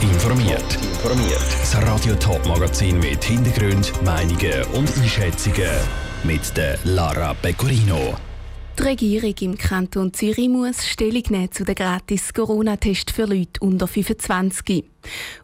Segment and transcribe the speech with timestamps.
[0.00, 0.74] Informiert.
[0.74, 1.42] Informiert.
[1.60, 5.68] Das Radio Top Magazin mit Hintergrund, Meinungen und Einschätzungen
[6.22, 8.14] mit der Lara Pecorino.
[8.78, 13.88] Die Regierung im Kanton Zürich muss Stellung nehmen zu den gratis Corona-Test für Leute unter
[13.88, 14.84] 25.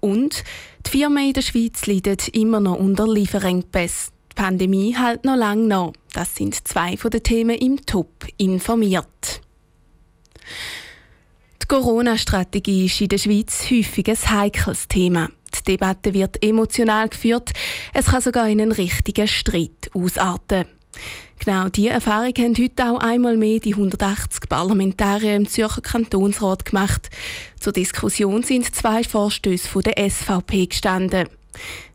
[0.00, 0.44] Und
[0.86, 4.14] die Firmen in der Schweiz leiden immer noch unter Lieferengpässen.
[4.32, 5.92] Die Pandemie hält noch lange nach.
[6.14, 9.42] Das sind zwei von den Themen im Top informiert.
[11.68, 15.28] Corona-Strategie ist in der Schweiz häufig ein heikles Thema.
[15.54, 17.52] Die Debatte wird emotional geführt.
[17.92, 20.64] Es kann sogar in einen richtigen Streit ausarten.
[21.38, 27.10] Genau diese Erfahrung haben heute auch einmal mehr die 180 Parlamentarier im Zürcher Kantonsrat gemacht.
[27.60, 31.28] Zur Diskussion sind zwei Vorstöße von der SVP gestanden.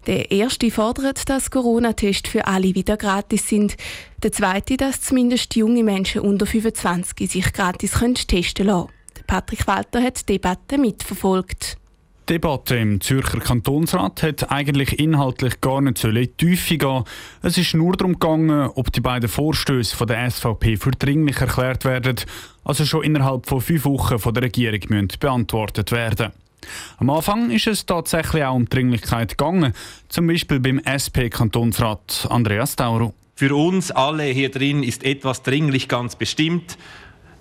[0.06, 3.76] Der erste fordert, dass Corona-Tests für alle wieder gratis sind.
[4.22, 7.94] Der zweite, dass zumindest junge Menschen unter 25 sich gratis
[8.28, 9.03] testen lassen können.
[9.28, 11.78] Patrick Walter hat die Debatte mitverfolgt.
[12.30, 17.04] Die Debatte im Zürcher Kantonsrat hat eigentlich inhaltlich gar nicht so in die Tiefe gehen.
[17.42, 21.84] Es ist nur darum gegangen, ob die beiden Vorstöße von der SVP für dringlich erklärt
[21.84, 22.16] werden,
[22.64, 26.32] also schon innerhalb von fünf Wochen von der Regierung müssen beantwortet werden.
[26.98, 29.74] Am Anfang ist es tatsächlich auch um Dringlichkeit gegangen,
[30.08, 33.14] zum Beispiel beim SP-Kantonsrat Andreas Tauro.
[33.36, 36.78] Für uns alle hier drin ist etwas dringlich ganz bestimmt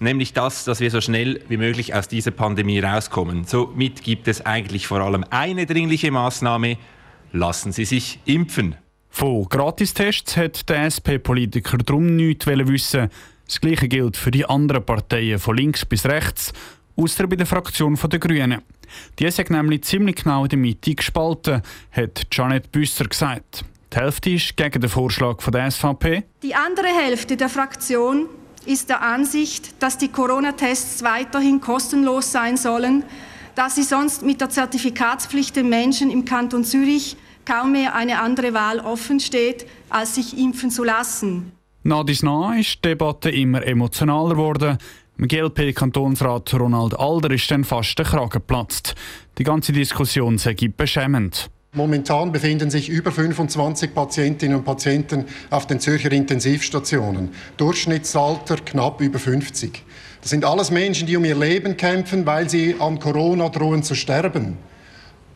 [0.03, 3.45] nämlich das, dass wir so schnell wie möglich aus dieser Pandemie rauskommen.
[3.45, 6.77] Somit gibt es eigentlich vor allem eine dringliche Maßnahme.
[7.33, 8.77] Lassen Sie sich impfen.
[9.09, 13.11] Von Gratistests hat der SP-Politiker darum nichts wissen.
[13.47, 16.53] Das Gleiche gilt für die anderen Parteien von links bis rechts,
[16.97, 18.63] außer bei der Fraktion der Grünen.
[19.19, 23.65] Die ist nämlich ziemlich genau in der Mitte gespalten, hat Janet Büsser gesagt.
[23.93, 26.25] Die Hälfte ist gegen den Vorschlag der SVP.
[26.43, 28.29] Die andere Hälfte der Fraktion
[28.67, 33.05] ist der Ansicht, dass die Corona-Tests weiterhin kostenlos sein sollen,
[33.55, 38.55] da sie sonst mit der Zertifikatspflicht den Menschen im Kanton Zürich kaum mehr eine andere
[38.55, 41.53] Wahl offen steht, als sich impfen zu lassen.
[41.83, 44.79] Nach dies nach ist die Debatte immer emotionaler geworden.
[45.19, 48.95] Im GLP-Kantonsrat Ronald Alder ist dann fast der Kragen geplatzt.
[49.39, 51.51] Die ganze Diskussion sei beschämend.
[51.75, 57.31] Momentan befinden sich über 25 Patientinnen und Patienten auf den Zürcher Intensivstationen.
[57.57, 59.83] Durchschnittsalter knapp über 50.
[60.21, 63.95] Das sind alles Menschen, die um ihr Leben kämpfen, weil sie an Corona drohen zu
[63.95, 64.59] sterben.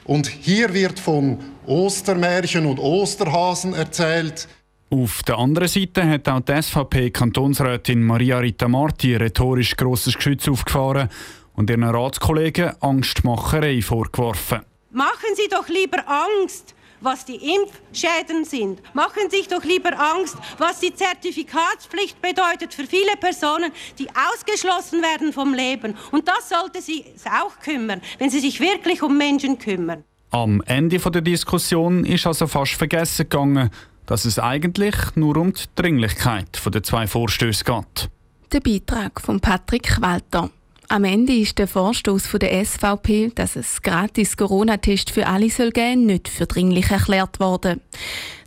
[0.04, 4.46] Und hier wird von Ostermärchen und Osterhasen erzählt.
[4.91, 11.08] Auf der anderen Seite hat auch die SVP-Kantonsrätin Maria Rita Marti rhetorisch grosses Geschütz aufgefahren
[11.54, 14.60] und ihren Ratskollegen Angstmacherei vorgeworfen.
[14.91, 18.80] Machen Sie doch lieber Angst, was die Impfschäden sind.
[18.94, 25.02] Machen Sie sich doch lieber Angst, was die Zertifikatspflicht bedeutet für viele Personen, die ausgeschlossen
[25.02, 25.96] werden vom Leben.
[26.12, 30.04] Und das sollte Sie auch kümmern, wenn Sie sich wirklich um Menschen kümmern.
[30.30, 33.70] Am Ende der Diskussion ist also fast vergessen gegangen,
[34.06, 38.10] dass es eigentlich nur um die Dringlichkeit der zwei Vorstöße geht.
[38.52, 40.50] Der Beitrag von Patrick Walter.
[40.88, 46.06] Am Ende ist der Vorstoß der SVP, dass es gratis Corona-Test für alle soll geben,
[46.06, 47.80] nicht für dringlich erklärt worden.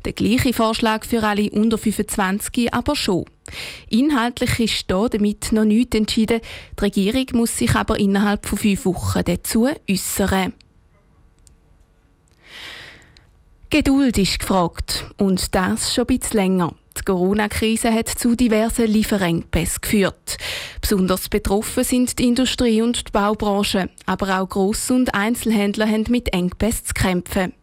[0.05, 3.25] Der gleiche Vorschlag für alle unter 25 aber schon.
[3.89, 6.39] Inhaltlich ist hier damit noch nichts entschieden.
[6.77, 10.53] Die Regierung muss sich aber innerhalb von fünf Wochen dazu äußern.
[13.69, 16.73] Geduld ist gefragt und das schon ein bisschen länger.
[16.99, 20.37] Die Corona-Krise hat zu diversen Lieferengpässen geführt.
[20.81, 26.33] Besonders betroffen sind die Industrie und die Baubranche, aber auch Gross- und Einzelhändler haben mit
[26.33, 27.53] Engpässen zu kämpfen.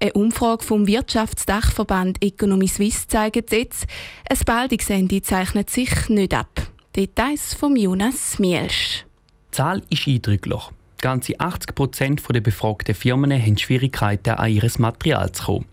[0.00, 3.86] Eine Umfrage vom Wirtschaftsdachverband Economy Suisse zeigt jetzt,
[4.28, 6.68] ein baldiges Ende zeichnet sich nicht ab.
[6.94, 9.04] Details von Jonas Mielsch.
[9.48, 10.62] Die Zahl ist eindrücklich.
[11.00, 15.66] Ganze 80 Prozent der befragten Firmen haben Schwierigkeiten, an ihr Material zu kommen.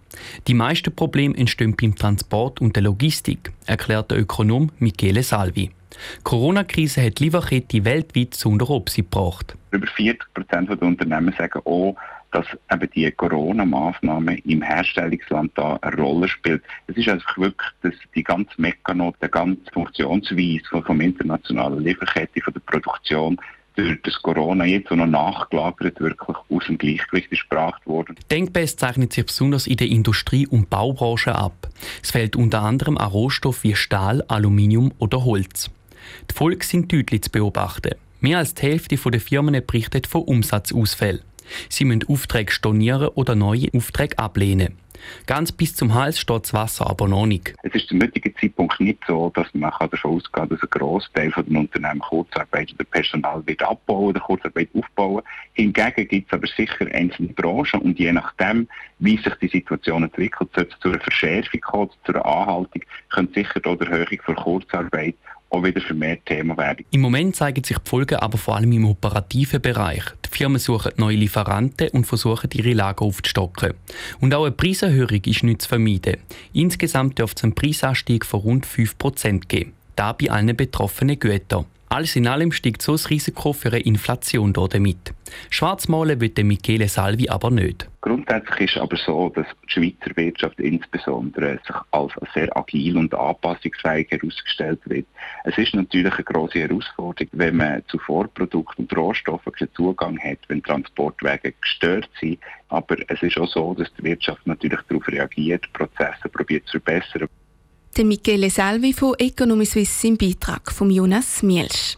[0.47, 5.71] Die meisten Probleme entstehen beim Transport und der Logistik, erklärt der Ökonom Michele Salvi.
[5.91, 9.55] Die Corona-Krise hat die Lieferkette weltweit zu unter Obsi gebracht.
[9.71, 11.95] Über 40 Prozent der Unternehmen sagen auch,
[12.31, 16.63] dass eben die Corona-Maßnahmen im Herstellungsland da eine Rolle spielt.
[16.87, 22.53] Es ist einfach wirklich dass die ganze Mechanismus, die ganze Funktionsweise vom internationalen Lieferkette, von
[22.53, 23.37] der Produktion
[23.75, 27.45] durch das Corona jetzt noch nachgelagert wirklich aus dem Gleichgewicht ist
[27.85, 28.15] worden.
[28.31, 31.69] Denkbest zeichnet sich besonders in der Industrie- und Baubranche ab.
[32.01, 35.69] Es fehlt unter anderem an Rohstoffen wie Stahl, Aluminium oder Holz.
[36.29, 37.95] Die Folgen sind deutlich zu beobachten.
[38.21, 41.21] Mehr als die Hälfte der Firmen berichtet von Umsatzausfällen.
[41.69, 44.77] Sie müssen Aufträge stornieren oder neue Aufträge ablehnen.
[45.25, 47.53] Ganz bis zum Hals steht das Wasser aber noch nicht.
[47.63, 51.31] Es ist zum heutigen Zeitpunkt nicht so, dass man davon ausgehen kann, dass ein Großteil
[51.31, 55.23] den Unternehmen Kurzarbeit oder Personal wird abbauen oder Kurzarbeit aufbauen.
[55.53, 58.67] Hingegen gibt es aber sicher einzelne Branchen und je nachdem,
[58.99, 63.33] wie sich die Situation entwickelt, sollte es zu einer Verschärfung kommen, zu einer Anhaltung, könnte
[63.39, 65.15] sicher der Erhöhung von Kurzarbeit
[65.55, 66.85] auch wieder vermehrt Thema werden.
[66.91, 70.03] Im Moment zeigen sich die Folgen aber vor allem im operativen Bereich.
[70.25, 73.73] Die Firmen suchen neue Lieferanten und versuchen, ihre Lager aufzustocken.
[74.19, 76.17] Und auch eine Preiserhöhung ist nicht zu vermeiden.
[76.53, 79.73] Insgesamt dürfte es einen Preisanstieg von rund 5% geben.
[79.95, 81.65] Da bei allen betroffenen Gütern.
[81.87, 85.13] Alles in allem steigt so das Risiko für eine Inflation damit.
[85.49, 87.87] Schwarzmalen will Michele Salvi aber nicht.
[88.05, 94.11] Grundsätzlich ist aber so, dass die Schweizer Wirtschaft insbesondere sich als sehr agil und anpassungsfähig
[94.11, 95.07] herausgestellt wird.
[95.43, 100.37] Es ist natürlich eine große Herausforderung, wenn man zu Vorprodukten und Rohstoffen keinen Zugang hat,
[100.49, 102.37] wenn Transportwege gestört sind.
[102.69, 107.27] Aber es ist auch so, dass die Wirtschaft natürlich darauf reagiert, Prozesse probiert zu verbessern.
[107.97, 111.97] Der Michele Salvi von Economy Suisse im Beitrag von Jonas Mielsch.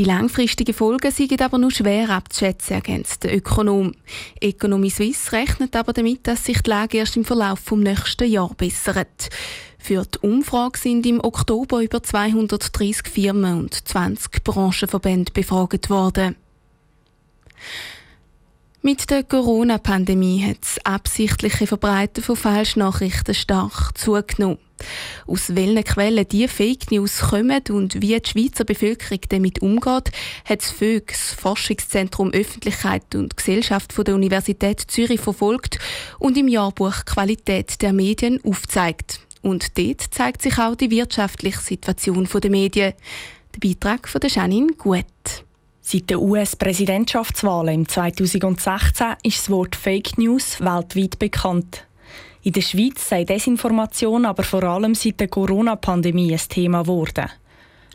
[0.00, 3.92] Die langfristigen Folgen sind aber nur schwer abzuschätzen, ergänzt der Ökonom.
[4.40, 8.56] Economy Suisse rechnet aber damit, dass sich die Lage erst im Verlauf des nächsten Jahres
[8.56, 9.28] bessert.
[9.78, 16.34] Für die Umfrage sind im Oktober über 230 Firmen und 20 Branchenverbände befragt worden.
[18.80, 24.56] Mit der Corona-Pandemie hat das absichtliche Verbreiten von Falschnachrichten stark zugenommen.
[25.26, 30.10] Aus welchen Quellen die Fake News kommen und wie die Schweizer Bevölkerung damit umgeht,
[30.44, 35.78] hat das FÖG, Forschungszentrum Öffentlichkeit und Gesellschaft von der Universität Zürich verfolgt
[36.18, 39.20] und im Jahrbuch Qualität der Medien aufzeigt.
[39.42, 42.92] Und dort zeigt sich auch die wirtschaftliche Situation der Medien.
[43.54, 45.04] Der Beitrag von der Janine Gut.
[45.80, 51.86] Seit den US-Präsidentschaftswahlen im 2016 ist das Wort Fake News weltweit bekannt.
[52.42, 57.28] In der Schweiz sei Desinformation aber vor allem seit der Corona-Pandemie ein Thema geworden.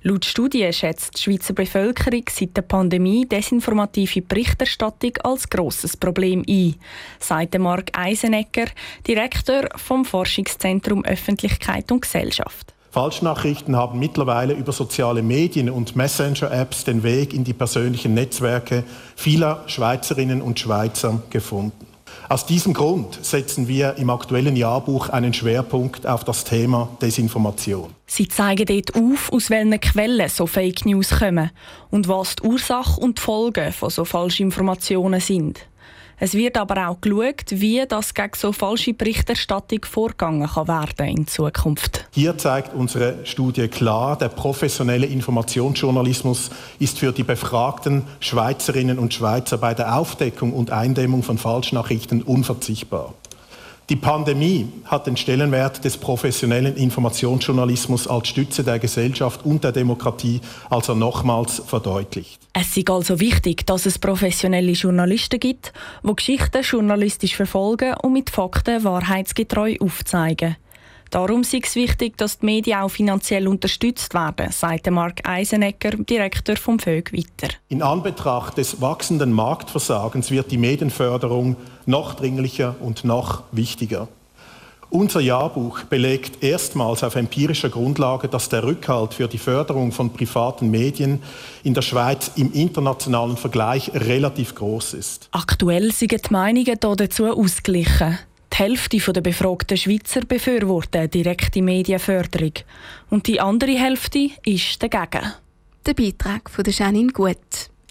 [0.04, 6.76] Laut Studien schätzt die Schweizer Bevölkerung seit der Pandemie desinformative Berichterstattung als grosses Problem ein,
[7.20, 8.68] sagt Mark Eisenegger,
[9.08, 12.76] Direktor vom Forschungszentrum Öffentlichkeit und Gesellschaft.
[12.92, 18.84] Falschnachrichten haben mittlerweile über soziale Medien und Messenger-Apps den Weg in die persönlichen Netzwerke
[19.16, 21.85] vieler Schweizerinnen und Schweizer gefunden.
[22.28, 27.94] Aus diesem Grund setzen wir im aktuellen Jahrbuch einen Schwerpunkt auf das Thema Desinformation.
[28.08, 31.52] Sie zeigen dort auf, aus welchen Quellen so Fake News kommen
[31.92, 35.68] und was die Ursache und die Folgen von so falschen Informationen sind.
[36.18, 41.28] Es wird aber auch geschaut, wie das gegen so falsche Berichterstattung vorgegangen kann werden in
[41.28, 42.08] Zukunft.
[42.12, 49.58] Hier zeigt unsere Studie klar, der professionelle Informationsjournalismus ist für die befragten Schweizerinnen und Schweizer
[49.58, 53.14] bei der Aufdeckung und Eindämmung von Falschnachrichten unverzichtbar.
[53.90, 60.42] Die Pandemie hat den Stellenwert des professionellen Informationsjournalismus als Stütze der Gesellschaft und der Demokratie
[60.72, 62.42] also nochmals verdeutlicht.
[62.54, 65.72] Es ist also wichtig, dass es professionelle Journalisten gibt,
[66.04, 70.56] die Geschichten journalistisch verfolgen und mit Fakten wahrheitsgetreu aufzeigen.
[71.10, 76.56] Darum ist es wichtig, dass die Medien auch finanziell unterstützt werden, sagt Mark Eisenegger, Direktor
[76.58, 77.54] vom VÖG, weiter.
[77.70, 81.56] In Anbetracht des wachsenden Marktversagens wird die Medienförderung
[81.86, 84.08] noch dringlicher und noch wichtiger.
[84.90, 90.70] Unser Jahrbuch belegt erstmals auf empirischer Grundlage, dass der Rückhalt für die Förderung von privaten
[90.70, 91.22] Medien
[91.64, 95.28] in der Schweiz im internationalen Vergleich relativ groß ist.
[95.32, 98.20] Aktuell sind die Meinungen dazu ausgeglichen.
[98.58, 102.54] Die Hälfte der befragten Schweizer befürworten direkte Medienförderung
[103.10, 105.34] und die andere Hälfte ist dagegen.
[105.86, 107.36] Der Beitrag von Janine Gut.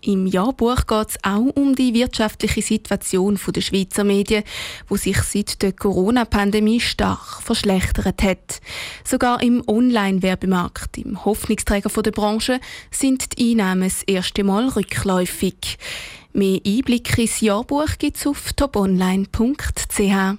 [0.00, 4.42] Im Jahrbuch geht es auch um die wirtschaftliche Situation der Schweizer Medien,
[4.88, 8.62] wo sich seit der Corona-Pandemie stark verschlechtert hat.
[9.04, 12.58] Sogar im Online-Werbemarkt, im Hoffnungsträger der Branche,
[12.90, 15.76] sind die Einnahmen das erste Mal rückläufig.
[16.32, 20.38] Mehr Einblicke ins Jahrbuch gibt es auf toponline.ch.